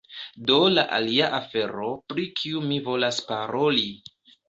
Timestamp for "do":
0.45-0.55